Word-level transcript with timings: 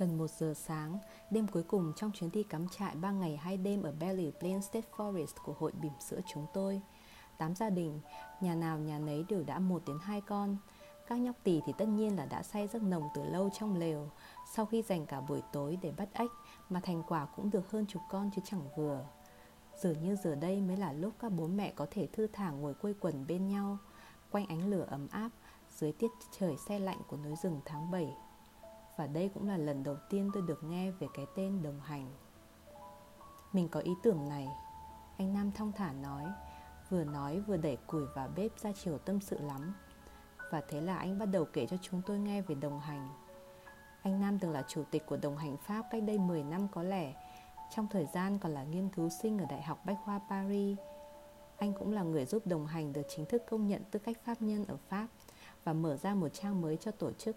Gần 0.00 0.18
1 0.18 0.30
giờ 0.30 0.54
sáng, 0.56 0.98
đêm 1.30 1.46
cuối 1.46 1.62
cùng 1.62 1.92
trong 1.96 2.10
chuyến 2.12 2.30
đi 2.30 2.42
cắm 2.42 2.68
trại 2.68 2.94
3 2.94 3.10
ngày 3.10 3.36
2 3.36 3.56
đêm 3.56 3.82
ở 3.82 3.92
Belly 4.00 4.32
Plain 4.40 4.62
State 4.62 4.88
Forest 4.96 5.26
của 5.44 5.54
hội 5.58 5.72
bỉm 5.80 5.92
sữa 6.00 6.20
chúng 6.32 6.46
tôi. 6.54 6.80
Tám 7.38 7.54
gia 7.54 7.70
đình, 7.70 8.00
nhà 8.40 8.54
nào 8.54 8.78
nhà 8.78 8.98
nấy 8.98 9.24
đều 9.28 9.42
đã 9.42 9.58
một 9.58 9.82
đến 9.86 9.98
hai 10.02 10.20
con. 10.20 10.56
Các 11.08 11.16
nhóc 11.16 11.36
tỳ 11.44 11.60
thì 11.66 11.72
tất 11.78 11.88
nhiên 11.88 12.16
là 12.16 12.26
đã 12.26 12.42
say 12.42 12.68
giấc 12.68 12.82
nồng 12.82 13.08
từ 13.14 13.24
lâu 13.24 13.50
trong 13.52 13.76
lều, 13.76 14.10
sau 14.52 14.66
khi 14.66 14.82
dành 14.82 15.06
cả 15.06 15.20
buổi 15.20 15.42
tối 15.52 15.78
để 15.82 15.92
bắt 15.92 16.08
ếch 16.12 16.30
mà 16.68 16.80
thành 16.80 17.02
quả 17.08 17.26
cũng 17.36 17.50
được 17.50 17.70
hơn 17.70 17.86
chục 17.86 18.02
con 18.10 18.30
chứ 18.36 18.42
chẳng 18.44 18.68
vừa. 18.76 19.04
Dường 19.80 20.02
như 20.02 20.16
giờ 20.16 20.34
đây 20.34 20.60
mới 20.60 20.76
là 20.76 20.92
lúc 20.92 21.12
các 21.18 21.32
bố 21.32 21.46
mẹ 21.46 21.72
có 21.76 21.86
thể 21.90 22.08
thư 22.12 22.26
thả 22.26 22.50
ngồi 22.50 22.74
quây 22.74 22.94
quần 23.00 23.26
bên 23.26 23.48
nhau, 23.48 23.78
quanh 24.30 24.46
ánh 24.46 24.70
lửa 24.70 24.86
ấm 24.90 25.08
áp 25.10 25.30
dưới 25.70 25.92
tiết 25.92 26.10
trời 26.38 26.56
xe 26.56 26.78
lạnh 26.78 26.98
của 27.06 27.16
núi 27.16 27.34
rừng 27.42 27.60
tháng 27.64 27.90
7 27.90 28.14
và 29.00 29.06
đây 29.06 29.30
cũng 29.34 29.48
là 29.48 29.56
lần 29.56 29.82
đầu 29.82 29.96
tiên 30.10 30.30
tôi 30.34 30.42
được 30.42 30.64
nghe 30.64 30.90
về 30.90 31.06
cái 31.14 31.26
tên 31.36 31.62
đồng 31.62 31.80
hành. 31.80 32.10
Mình 33.52 33.68
có 33.68 33.80
ý 33.80 33.92
tưởng 34.02 34.28
này. 34.28 34.48
Anh 35.18 35.34
nam 35.34 35.52
thong 35.52 35.72
thả 35.72 35.92
nói, 35.92 36.24
vừa 36.90 37.04
nói 37.04 37.40
vừa 37.40 37.56
đẩy 37.56 37.76
củi 37.76 38.06
vào 38.14 38.28
bếp 38.36 38.58
ra 38.58 38.72
chiều 38.72 38.98
tâm 38.98 39.20
sự 39.20 39.38
lắm. 39.38 39.74
Và 40.50 40.62
thế 40.68 40.80
là 40.80 40.96
anh 40.96 41.18
bắt 41.18 41.26
đầu 41.26 41.44
kể 41.52 41.66
cho 41.66 41.76
chúng 41.82 42.02
tôi 42.06 42.18
nghe 42.18 42.42
về 42.42 42.54
đồng 42.54 42.80
hành. 42.80 43.08
Anh 44.02 44.20
Nam 44.20 44.38
từng 44.38 44.50
là 44.50 44.64
chủ 44.68 44.84
tịch 44.90 45.06
của 45.06 45.16
đồng 45.16 45.36
hành 45.36 45.56
Pháp 45.56 45.86
cách 45.90 46.02
đây 46.02 46.18
10 46.18 46.44
năm 46.44 46.68
có 46.68 46.82
lẽ. 46.82 47.14
Trong 47.74 47.86
thời 47.90 48.06
gian 48.14 48.38
còn 48.38 48.52
là 48.52 48.64
nghiên 48.64 48.88
cứu 48.88 49.08
sinh 49.08 49.38
ở 49.38 49.46
Đại 49.50 49.62
học 49.62 49.78
Bách 49.84 49.98
khoa 50.04 50.20
Paris, 50.30 50.78
Anh 51.58 51.72
cũng 51.78 51.92
là 51.92 52.02
người 52.02 52.24
giúp 52.26 52.46
đồng 52.46 52.66
hành 52.66 52.92
được 52.92 53.06
chính 53.08 53.26
thức 53.26 53.42
công 53.50 53.66
nhận 53.66 53.82
tư 53.90 53.98
cách 53.98 54.16
pháp 54.24 54.42
nhân 54.42 54.64
ở 54.68 54.76
Pháp 54.88 55.06
Và 55.64 55.72
mở 55.72 55.96
ra 55.96 56.14
một 56.14 56.28
trang 56.28 56.60
mới 56.60 56.76
cho 56.76 56.90
tổ 56.90 57.12
chức. 57.12 57.36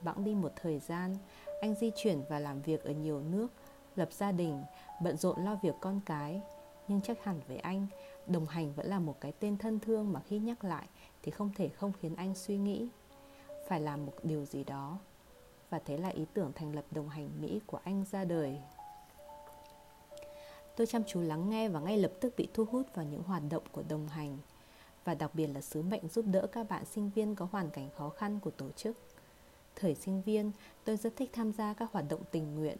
Bẵng 0.00 0.24
đi 0.24 0.34
một 0.34 0.52
thời 0.56 0.78
gian, 0.78 1.16
anh 1.60 1.74
di 1.74 1.90
chuyển 1.96 2.22
và 2.28 2.38
làm 2.38 2.62
việc 2.62 2.84
ở 2.84 2.90
nhiều 2.90 3.20
nước, 3.20 3.48
lập 3.96 4.12
gia 4.12 4.32
đình, 4.32 4.62
bận 5.02 5.16
rộn 5.16 5.44
lo 5.44 5.58
việc 5.62 5.74
con 5.80 6.00
cái. 6.06 6.40
Nhưng 6.88 7.00
chắc 7.00 7.24
hẳn 7.24 7.40
với 7.48 7.56
anh, 7.56 7.86
đồng 8.26 8.46
hành 8.46 8.72
vẫn 8.72 8.86
là 8.86 8.98
một 8.98 9.20
cái 9.20 9.32
tên 9.32 9.58
thân 9.58 9.80
thương 9.80 10.12
mà 10.12 10.20
khi 10.20 10.38
nhắc 10.38 10.64
lại 10.64 10.86
thì 11.22 11.30
không 11.30 11.50
thể 11.56 11.68
không 11.68 11.92
khiến 12.00 12.16
anh 12.16 12.34
suy 12.34 12.58
nghĩ. 12.58 12.88
Phải 13.68 13.80
làm 13.80 14.06
một 14.06 14.12
điều 14.22 14.44
gì 14.44 14.64
đó. 14.64 14.98
Và 15.70 15.78
thế 15.78 15.96
là 15.96 16.08
ý 16.08 16.26
tưởng 16.34 16.52
thành 16.52 16.74
lập 16.74 16.84
đồng 16.90 17.08
hành 17.08 17.30
Mỹ 17.40 17.60
của 17.66 17.80
anh 17.84 18.04
ra 18.10 18.24
đời. 18.24 18.58
Tôi 20.76 20.86
chăm 20.86 21.04
chú 21.04 21.20
lắng 21.20 21.50
nghe 21.50 21.68
và 21.68 21.80
ngay 21.80 21.98
lập 21.98 22.12
tức 22.20 22.34
bị 22.36 22.48
thu 22.54 22.64
hút 22.64 22.86
vào 22.94 23.04
những 23.04 23.22
hoạt 23.22 23.42
động 23.50 23.62
của 23.72 23.82
đồng 23.88 24.08
hành 24.08 24.38
và 25.04 25.14
đặc 25.14 25.30
biệt 25.34 25.46
là 25.46 25.60
sứ 25.60 25.82
mệnh 25.82 26.08
giúp 26.08 26.24
đỡ 26.28 26.46
các 26.52 26.68
bạn 26.68 26.84
sinh 26.84 27.10
viên 27.14 27.34
có 27.34 27.48
hoàn 27.52 27.70
cảnh 27.70 27.88
khó 27.96 28.08
khăn 28.08 28.40
của 28.40 28.50
tổ 28.50 28.70
chức. 28.70 28.96
Thời 29.76 29.94
sinh 29.94 30.22
viên, 30.22 30.52
tôi 30.84 30.96
rất 30.96 31.16
thích 31.16 31.30
tham 31.32 31.52
gia 31.52 31.74
các 31.74 31.92
hoạt 31.92 32.04
động 32.08 32.20
tình 32.30 32.54
nguyện. 32.54 32.78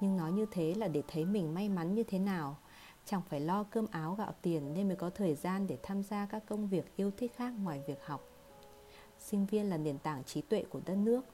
Nhưng 0.00 0.16
nói 0.16 0.32
như 0.32 0.46
thế 0.50 0.74
là 0.74 0.88
để 0.88 1.02
thấy 1.08 1.24
mình 1.24 1.54
may 1.54 1.68
mắn 1.68 1.94
như 1.94 2.02
thế 2.02 2.18
nào. 2.18 2.56
Chẳng 3.04 3.22
phải 3.28 3.40
lo 3.40 3.64
cơm 3.64 3.86
áo 3.90 4.14
gạo 4.14 4.34
tiền 4.42 4.74
nên 4.74 4.88
mới 4.88 4.96
có 4.96 5.10
thời 5.10 5.34
gian 5.34 5.66
để 5.66 5.78
tham 5.82 6.02
gia 6.02 6.26
các 6.26 6.42
công 6.46 6.68
việc 6.68 6.96
yêu 6.96 7.10
thích 7.16 7.32
khác 7.36 7.54
ngoài 7.62 7.82
việc 7.86 8.06
học. 8.06 8.24
Sinh 9.18 9.46
viên 9.46 9.70
là 9.70 9.76
nền 9.76 9.98
tảng 9.98 10.24
trí 10.24 10.40
tuệ 10.40 10.64
của 10.70 10.80
đất 10.84 10.96
nước. 10.96 11.24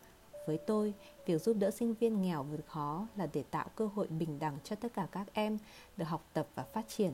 Với 0.47 0.59
tôi, 0.59 0.95
việc 1.27 1.43
giúp 1.43 1.57
đỡ 1.59 1.71
sinh 1.71 1.95
viên 1.95 2.23
nghèo 2.23 2.43
vượt 2.43 2.67
khó 2.67 3.07
là 3.17 3.29
để 3.33 3.45
tạo 3.51 3.67
cơ 3.77 3.87
hội 3.87 4.07
bình 4.07 4.39
đẳng 4.39 4.59
cho 4.65 4.77
tất 4.77 4.95
cả 4.95 5.09
các 5.13 5.27
em 5.33 5.59
được 5.97 6.05
học 6.05 6.25
tập 6.33 6.49
và 6.55 6.63
phát 6.63 6.89
triển, 6.89 7.13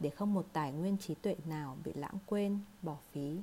để 0.00 0.10
không 0.10 0.34
một 0.34 0.46
tài 0.52 0.72
nguyên 0.72 0.98
trí 0.98 1.14
tuệ 1.14 1.36
nào 1.46 1.76
bị 1.84 1.92
lãng 1.94 2.18
quên, 2.26 2.58
bỏ 2.82 2.96
phí. 3.10 3.36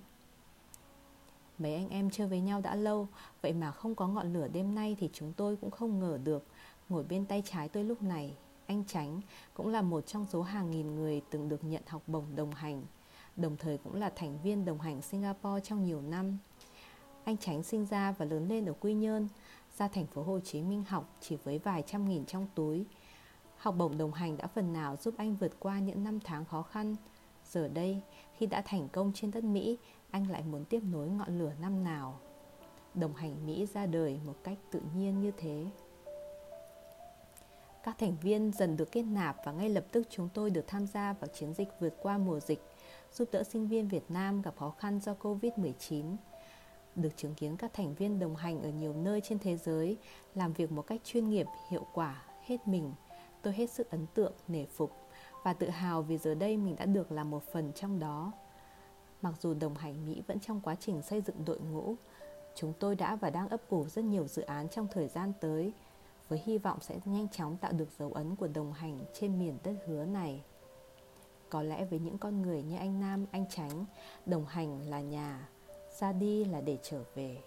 Mấy 1.60 1.76
anh 1.76 1.90
em 1.90 2.10
chơi 2.10 2.28
với 2.28 2.40
nhau 2.40 2.62
đã 2.62 2.76
lâu, 2.76 3.08
Vậy 3.42 3.54
mà 3.54 3.72
không 3.72 3.96
có 3.96 4.08
ngọn 4.08 4.34
lửa 4.34 4.48
đêm 4.48 4.76
nay 4.76 4.96
Thì 5.00 5.10
chúng 5.14 5.34
tôi 5.34 5.56
cũng 5.56 5.72
không 5.72 6.00
ngờ 6.00 6.20
được. 6.24 6.46
Ngồi 6.90 7.04
bên 7.04 7.26
tay 7.26 7.44
trái 7.46 7.70
tôi 7.70 7.84
lúc 7.84 8.02
này, 8.02 8.34
Anh 8.66 8.84
Tránh 8.88 9.22
cũng 9.54 9.68
là 9.68 9.82
một 9.82 10.02
trong 10.02 10.26
số 10.32 10.42
hàng 10.42 10.72
nghìn 10.72 10.96
người 10.96 11.22
Từng 11.30 11.50
được 11.50 11.64
nhận 11.64 11.84
học 11.88 12.02
bổng 12.08 12.26
đồng 12.36 12.52
hành, 12.52 12.84
Đồng 13.36 13.58
thời 13.58 13.78
cũng 13.78 13.96
là 13.96 14.12
thành 14.16 14.38
viên 14.44 14.66
đồng 14.66 14.80
hành 14.80 15.02
Singapore 15.02 15.62
trong 15.64 15.86
nhiều 15.86 16.02
năm. 16.02 16.38
Anh 17.24 17.38
Tránh 17.38 17.64
sinh 17.64 17.86
ra 17.86 18.12
và 18.12 18.26
lớn 18.26 18.48
lên 18.48 18.66
ở 18.66 18.74
Quy 18.80 18.94
Nhơn, 18.94 19.28
Ra 19.78 19.88
thành 19.88 20.06
phố 20.08 20.24
Hồ 20.24 20.40
Chí 20.40 20.62
Minh 20.62 20.84
học 20.88 21.16
Chỉ 21.22 21.38
với 21.44 21.58
vài 21.58 21.84
trăm 21.88 22.10
nghìn 22.10 22.26
trong 22.26 22.48
túi. 22.56 22.86
Học 23.58 23.76
bổng 23.78 23.98
đồng 23.98 24.14
hành 24.14 24.38
đã 24.38 24.48
phần 24.48 24.74
nào 24.74 24.96
giúp 24.96 25.14
anh 25.18 25.36
vượt 25.36 25.60
qua 25.60 25.80
những 25.80 26.04
năm 26.04 26.20
tháng 26.20 26.46
khó 26.46 26.62
khăn. 26.62 26.96
Giờ 27.50 27.68
đây, 27.68 28.02
khi 28.38 28.46
đã 28.46 28.62
thành 28.66 28.90
công 28.90 29.12
trên 29.16 29.32
đất 29.32 29.44
Mỹ, 29.44 29.78
anh 30.12 30.32
lại 30.32 30.44
muốn 30.44 30.66
tiếp 30.66 30.82
nối 30.92 31.10
ngọn 31.10 31.40
lửa 31.40 31.52
năm 31.62 31.84
nào. 31.84 32.20
Đồng 32.94 33.14
hành 33.14 33.46
Mỹ 33.46 33.68
ra 33.74 33.86
đời 33.86 34.20
một 34.26 34.36
cách 34.44 34.58
tự 34.72 34.82
nhiên 34.96 35.22
như 35.22 35.32
thế. 35.38 35.66
Các 37.84 37.98
thành 37.98 38.16
viên 38.22 38.52
dần 38.52 38.78
được 38.78 38.92
kết 38.92 39.02
nạp 39.02 39.38
và 39.46 39.52
ngay 39.52 39.70
lập 39.70 39.86
tức 39.92 40.08
chúng 40.10 40.30
tôi 40.34 40.50
được 40.50 40.68
tham 40.68 40.88
gia 40.88 41.14
vào 41.14 41.28
chiến 41.28 41.54
dịch 41.54 41.68
vượt 41.80 41.94
qua 42.02 42.18
mùa 42.18 42.40
dịch, 42.40 42.62
giúp 43.14 43.30
đỡ 43.32 43.44
sinh 43.44 43.68
viên 43.68 43.88
Việt 43.88 44.12
Nam 44.12 44.42
gặp 44.42 44.54
khó 44.58 44.70
khăn 44.70 45.00
do 45.00 45.16
Covid-19. 45.22 46.16
Được 46.96 47.18
chứng 47.18 47.36
kiến 47.36 47.58
các 47.58 47.74
thành 47.74 47.96
viên 47.96 48.20
đồng 48.20 48.36
hành 48.36 48.62
ở 48.62 48.70
nhiều 48.70 48.94
nơi 48.94 49.22
trên 49.22 49.40
thế 49.40 49.58
giới 49.58 49.98
làm 50.36 50.54
việc 50.54 50.72
một 50.72 50.88
cách 50.88 51.02
chuyên 51.04 51.30
nghiệp, 51.30 51.48
hiệu 51.70 51.86
quả, 51.94 52.24
hết 52.46 52.68
mình, 52.68 52.94
tôi 53.42 53.54
hết 53.54 53.70
sức 53.70 53.90
ấn 53.90 54.06
tượng, 54.14 54.34
nể 54.48 54.66
phục 54.66 55.09
và 55.44 55.54
tự 55.54 55.70
hào 55.70 56.02
vì 56.02 56.18
giờ 56.18 56.36
đây 56.36 56.58
mình 56.58 56.76
đã 56.76 56.86
được 56.86 57.12
là 57.12 57.24
một 57.24 57.44
phần 57.44 57.72
trong 57.76 58.00
đó. 58.00 58.32
Mặc 59.22 59.34
dù 59.42 59.54
đồng 59.54 59.76
hành 59.76 60.06
Mỹ 60.06 60.22
vẫn 60.28 60.40
trong 60.40 60.62
quá 60.62 60.76
trình 60.80 61.02
xây 61.02 61.22
dựng 61.22 61.46
đội 61.46 61.60
ngũ, 61.60 61.96
chúng 62.56 62.74
tôi 62.80 62.96
đã 62.96 63.16
và 63.16 63.30
đang 63.30 63.50
ấp 63.50 63.70
ủ 63.70 63.86
rất 63.90 64.06
nhiều 64.06 64.28
dự 64.28 64.42
án 64.42 64.70
trong 64.70 64.88
thời 64.92 65.08
gian 65.08 65.34
tới, 65.40 65.74
với 66.30 66.42
hy 66.46 66.58
vọng 66.58 66.78
sẽ 66.82 67.00
nhanh 67.06 67.28
chóng 67.28 67.58
tạo 67.58 67.72
được 67.72 67.90
dấu 68.00 68.12
ấn 68.14 68.36
của 68.36 68.48
đồng 68.48 68.74
hành 68.74 69.00
trên 69.14 69.40
miền 69.40 69.58
đất 69.64 69.76
hứa 69.88 70.06
này. 70.06 70.44
Có 71.50 71.64
lẽ 71.64 71.86
với 71.86 72.00
những 72.00 72.18
con 72.18 72.42
người 72.42 72.64
như 72.64 72.78
anh 72.78 73.00
Nam, 73.00 73.26
anh 73.32 73.46
Tránh, 73.50 73.86
đồng 74.26 74.46
hành 74.46 74.90
là 74.90 75.02
nhà, 75.02 75.50
ra 76.00 76.12
đi 76.12 76.46
là 76.46 76.62
để 76.62 76.78
trở 76.84 77.04
về. 77.16 77.38